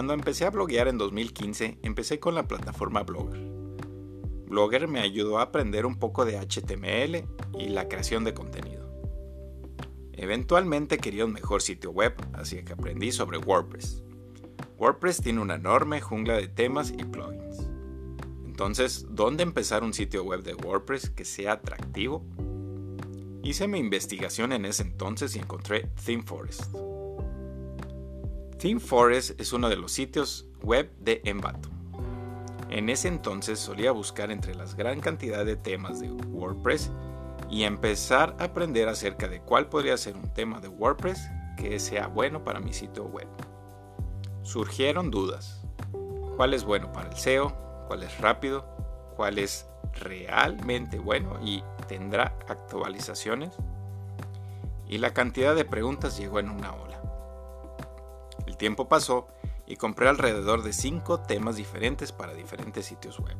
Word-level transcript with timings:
Cuando 0.00 0.14
empecé 0.14 0.46
a 0.46 0.50
bloguear 0.50 0.88
en 0.88 0.96
2015, 0.96 1.76
empecé 1.82 2.18
con 2.18 2.34
la 2.34 2.48
plataforma 2.48 3.02
Blogger. 3.02 3.42
Blogger 4.46 4.88
me 4.88 5.00
ayudó 5.00 5.38
a 5.38 5.42
aprender 5.42 5.84
un 5.84 5.98
poco 5.98 6.24
de 6.24 6.38
HTML 6.38 7.22
y 7.58 7.68
la 7.68 7.86
creación 7.86 8.24
de 8.24 8.32
contenido. 8.32 8.88
Eventualmente 10.14 10.96
quería 10.96 11.26
un 11.26 11.34
mejor 11.34 11.60
sitio 11.60 11.90
web, 11.90 12.14
así 12.32 12.64
que 12.64 12.72
aprendí 12.72 13.12
sobre 13.12 13.36
WordPress. 13.36 14.02
WordPress 14.78 15.20
tiene 15.20 15.42
una 15.42 15.56
enorme 15.56 16.00
jungla 16.00 16.36
de 16.36 16.48
temas 16.48 16.94
y 16.96 17.04
plugins. 17.04 17.68
Entonces, 18.46 19.04
¿dónde 19.10 19.42
empezar 19.42 19.84
un 19.84 19.92
sitio 19.92 20.24
web 20.24 20.42
de 20.42 20.54
WordPress 20.54 21.10
que 21.10 21.26
sea 21.26 21.52
atractivo? 21.52 22.24
Hice 23.42 23.68
mi 23.68 23.80
investigación 23.80 24.54
en 24.54 24.64
ese 24.64 24.82
entonces 24.82 25.36
y 25.36 25.40
encontré 25.40 25.90
ThemeForest. 26.06 26.74
ThemeForest 28.60 29.40
es 29.40 29.54
uno 29.54 29.70
de 29.70 29.76
los 29.76 29.90
sitios 29.90 30.46
web 30.62 30.92
de 30.98 31.22
Envato. 31.24 31.70
En 32.68 32.90
ese 32.90 33.08
entonces 33.08 33.58
solía 33.58 33.90
buscar 33.90 34.30
entre 34.30 34.54
la 34.54 34.66
gran 34.76 35.00
cantidad 35.00 35.46
de 35.46 35.56
temas 35.56 35.98
de 35.98 36.12
WordPress 36.12 36.90
y 37.48 37.62
empezar 37.62 38.36
a 38.38 38.44
aprender 38.44 38.86
acerca 38.90 39.28
de 39.28 39.40
cuál 39.40 39.70
podría 39.70 39.96
ser 39.96 40.14
un 40.14 40.34
tema 40.34 40.60
de 40.60 40.68
WordPress 40.68 41.26
que 41.56 41.80
sea 41.80 42.08
bueno 42.08 42.44
para 42.44 42.60
mi 42.60 42.74
sitio 42.74 43.06
web. 43.06 43.26
Surgieron 44.42 45.10
dudas. 45.10 45.62
¿Cuál 46.36 46.52
es 46.52 46.62
bueno 46.62 46.92
para 46.92 47.08
el 47.08 47.16
SEO? 47.16 47.56
¿Cuál 47.88 48.02
es 48.02 48.20
rápido? 48.20 48.66
¿Cuál 49.16 49.38
es 49.38 49.66
realmente 49.94 50.98
bueno 50.98 51.38
y 51.42 51.64
tendrá 51.88 52.36
actualizaciones? 52.46 53.56
Y 54.86 54.98
la 54.98 55.14
cantidad 55.14 55.54
de 55.54 55.64
preguntas 55.64 56.18
llegó 56.18 56.40
en 56.40 56.50
una 56.50 56.74
ola. 56.74 56.99
El 58.60 58.64
tiempo 58.68 58.90
pasó 58.90 59.26
y 59.66 59.76
compré 59.76 60.06
alrededor 60.10 60.62
de 60.62 60.74
5 60.74 61.20
temas 61.20 61.56
diferentes 61.56 62.12
para 62.12 62.34
diferentes 62.34 62.84
sitios 62.84 63.18
web. 63.18 63.34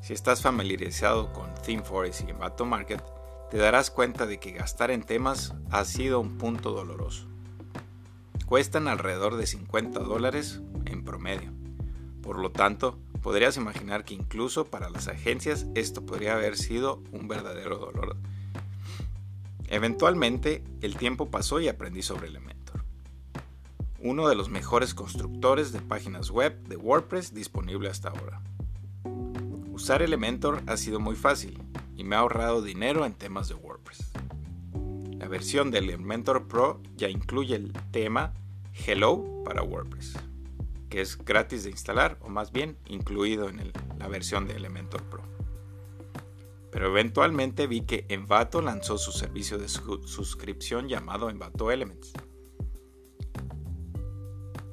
Si 0.00 0.14
estás 0.14 0.40
familiarizado 0.40 1.34
con 1.34 1.52
ThemeForest 1.56 2.22
y 2.22 2.30
Envato 2.30 2.64
Market, 2.64 3.04
te 3.50 3.58
darás 3.58 3.90
cuenta 3.90 4.24
de 4.24 4.40
que 4.40 4.52
gastar 4.52 4.90
en 4.90 5.02
temas 5.02 5.52
ha 5.70 5.84
sido 5.84 6.18
un 6.18 6.38
punto 6.38 6.72
doloroso. 6.72 7.26
Cuestan 8.46 8.88
alrededor 8.88 9.36
de 9.36 9.46
50 9.46 10.00
dólares 10.00 10.62
en 10.86 11.04
promedio. 11.04 11.52
Por 12.22 12.38
lo 12.38 12.52
tanto, 12.52 12.98
podrías 13.20 13.58
imaginar 13.58 14.06
que 14.06 14.14
incluso 14.14 14.64
para 14.64 14.88
las 14.88 15.08
agencias 15.08 15.66
esto 15.74 16.06
podría 16.06 16.36
haber 16.36 16.56
sido 16.56 17.02
un 17.12 17.28
verdadero 17.28 17.76
dolor. 17.76 18.16
Eventualmente, 19.68 20.64
el 20.80 20.96
tiempo 20.96 21.30
pasó 21.30 21.60
y 21.60 21.68
aprendí 21.68 22.00
sobre 22.00 22.28
Elementor, 22.28 22.65
uno 24.00 24.28
de 24.28 24.34
los 24.34 24.48
mejores 24.48 24.94
constructores 24.94 25.72
de 25.72 25.80
páginas 25.80 26.30
web 26.30 26.56
de 26.64 26.76
WordPress 26.76 27.34
disponible 27.34 27.88
hasta 27.88 28.10
ahora. 28.10 28.42
Usar 29.72 30.02
Elementor 30.02 30.62
ha 30.66 30.76
sido 30.76 31.00
muy 31.00 31.16
fácil 31.16 31.62
y 31.96 32.04
me 32.04 32.16
ha 32.16 32.20
ahorrado 32.20 32.62
dinero 32.62 33.04
en 33.04 33.14
temas 33.14 33.48
de 33.48 33.54
WordPress. 33.54 34.12
La 35.18 35.28
versión 35.28 35.70
de 35.70 35.78
Elementor 35.78 36.46
Pro 36.46 36.80
ya 36.96 37.08
incluye 37.08 37.56
el 37.56 37.72
tema 37.90 38.32
Hello 38.86 39.42
para 39.44 39.62
WordPress, 39.62 40.14
que 40.88 41.00
es 41.00 41.16
gratis 41.18 41.64
de 41.64 41.70
instalar 41.70 42.18
o 42.20 42.28
más 42.28 42.52
bien 42.52 42.76
incluido 42.86 43.48
en 43.48 43.72
la 43.98 44.08
versión 44.08 44.46
de 44.46 44.54
Elementor 44.54 45.02
Pro. 45.04 45.22
Pero 46.70 46.88
eventualmente 46.88 47.66
vi 47.66 47.80
que 47.82 48.04
Envato 48.08 48.60
lanzó 48.60 48.98
su 48.98 49.10
servicio 49.10 49.56
de 49.56 49.68
suscripción 49.68 50.88
llamado 50.88 51.30
Envato 51.30 51.70
Elements. 51.70 52.12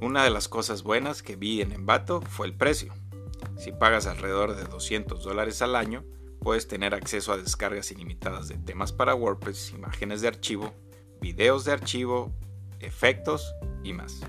Una 0.03 0.23
de 0.23 0.29
las 0.29 0.47
cosas 0.47 0.83
buenas 0.83 1.23
que 1.23 1.35
vi 1.35 1.61
en 1.61 1.71
Envato 1.71 2.21
fue 2.21 2.45
el 2.45 2.53
precio 2.53 2.93
si 3.57 3.71
pagas 3.71 4.07
alrededor 4.07 4.55
de 4.55 4.65
200 4.65 5.23
dólares 5.23 5.61
al 5.61 5.75
año, 5.75 6.03
puedes 6.39 6.67
tener 6.67 6.93
acceso 6.93 7.31
a 7.31 7.37
descargas 7.37 7.91
ilimitadas 7.91 8.47
de 8.47 8.57
temas 8.57 8.91
para 8.91 9.15
WordPress, 9.15 9.71
imágenes 9.71 10.21
de 10.21 10.27
archivo, 10.27 10.73
videos 11.21 11.63
de 11.65 11.71
archivo, 11.71 12.33
efectos 12.79 13.53
y 13.83 13.93
más. 13.93 14.19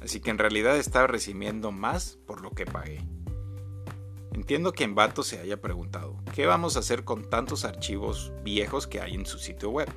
Así 0.00 0.20
que 0.20 0.30
en 0.30 0.38
realidad 0.38 0.76
estaba 0.78 1.06
recibiendo 1.06 1.72
más 1.72 2.18
por 2.26 2.40
lo 2.40 2.52
que 2.52 2.64
pagué. 2.64 3.04
Entiendo 4.32 4.72
que 4.72 4.84
Envato 4.84 5.22
se 5.22 5.40
haya 5.40 5.60
preguntado, 5.60 6.16
¿qué 6.34 6.46
vamos 6.46 6.76
a 6.76 6.78
hacer 6.78 7.04
con 7.04 7.28
tantos 7.28 7.64
archivos 7.64 8.32
viejos 8.44 8.86
que 8.86 9.00
hay 9.00 9.14
en 9.14 9.26
su 9.26 9.38
sitio 9.38 9.70
web? 9.70 9.90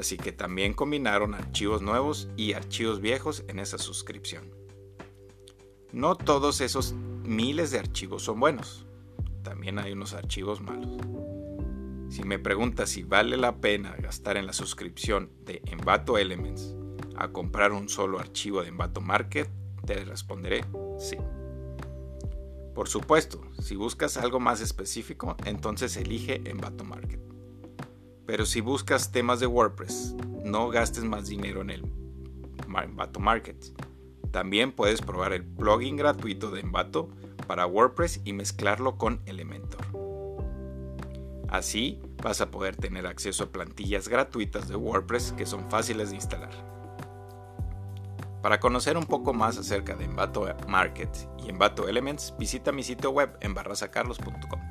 Así 0.00 0.16
que 0.16 0.32
también 0.32 0.72
combinaron 0.72 1.34
archivos 1.34 1.82
nuevos 1.82 2.30
y 2.34 2.54
archivos 2.54 3.02
viejos 3.02 3.44
en 3.48 3.58
esa 3.58 3.76
suscripción. 3.76 4.50
No 5.92 6.16
todos 6.16 6.62
esos 6.62 6.94
miles 6.94 7.70
de 7.70 7.80
archivos 7.80 8.22
son 8.22 8.40
buenos. 8.40 8.86
También 9.42 9.78
hay 9.78 9.92
unos 9.92 10.14
archivos 10.14 10.62
malos. 10.62 10.88
Si 12.08 12.22
me 12.22 12.38
preguntas 12.38 12.88
si 12.88 13.02
vale 13.02 13.36
la 13.36 13.56
pena 13.56 13.94
gastar 13.98 14.38
en 14.38 14.46
la 14.46 14.54
suscripción 14.54 15.28
de 15.44 15.60
Envato 15.66 16.16
Elements 16.16 16.74
a 17.14 17.28
comprar 17.28 17.72
un 17.72 17.90
solo 17.90 18.18
archivo 18.18 18.62
de 18.62 18.68
Envato 18.68 19.02
Market, 19.02 19.50
te 19.84 20.02
responderé 20.02 20.64
sí. 20.98 21.18
Por 22.74 22.88
supuesto, 22.88 23.42
si 23.60 23.76
buscas 23.76 24.16
algo 24.16 24.40
más 24.40 24.62
específico, 24.62 25.36
entonces 25.44 25.94
elige 25.98 26.40
Envato 26.46 26.84
Market. 26.84 27.29
Pero 28.30 28.46
si 28.46 28.60
buscas 28.60 29.10
temas 29.10 29.40
de 29.40 29.48
WordPress, 29.48 30.14
no 30.44 30.68
gastes 30.68 31.02
más 31.02 31.26
dinero 31.26 31.62
en 31.62 31.70
el 31.70 31.84
Envato 32.64 33.18
Market. 33.18 33.56
También 34.30 34.70
puedes 34.70 35.02
probar 35.02 35.32
el 35.32 35.44
plugin 35.44 35.96
gratuito 35.96 36.52
de 36.52 36.60
Envato 36.60 37.08
para 37.48 37.66
WordPress 37.66 38.20
y 38.24 38.32
mezclarlo 38.32 38.96
con 38.96 39.20
Elementor. 39.26 39.84
Así 41.48 42.00
vas 42.22 42.40
a 42.40 42.52
poder 42.52 42.76
tener 42.76 43.08
acceso 43.08 43.42
a 43.42 43.50
plantillas 43.50 44.06
gratuitas 44.06 44.68
de 44.68 44.76
WordPress 44.76 45.32
que 45.32 45.44
son 45.44 45.68
fáciles 45.68 46.10
de 46.10 46.14
instalar. 46.14 46.52
Para 48.42 48.60
conocer 48.60 48.96
un 48.96 49.06
poco 49.06 49.34
más 49.34 49.58
acerca 49.58 49.96
de 49.96 50.04
Envato 50.04 50.46
Market 50.68 51.10
y 51.44 51.50
Envato 51.50 51.88
Elements, 51.88 52.32
visita 52.38 52.70
mi 52.70 52.84
sitio 52.84 53.10
web 53.10 53.36
en 53.40 53.54
barrasacarlos.com. 53.54 54.69